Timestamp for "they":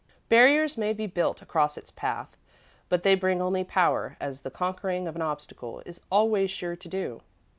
3.03-3.13